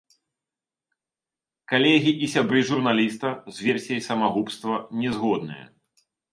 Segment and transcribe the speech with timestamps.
[1.73, 5.65] Калегі і сябры журналіста з версіяй самагубства не згодныя.